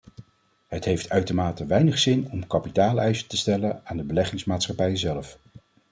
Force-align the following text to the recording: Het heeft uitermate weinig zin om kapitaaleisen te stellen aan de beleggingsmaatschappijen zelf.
Het 0.67 0.85
heeft 0.85 1.09
uitermate 1.09 1.65
weinig 1.65 1.97
zin 1.99 2.31
om 2.31 2.47
kapitaaleisen 2.47 3.27
te 3.27 3.37
stellen 3.37 3.81
aan 3.87 3.97
de 3.97 4.03
beleggingsmaatschappijen 4.03 4.97
zelf. 4.97 5.37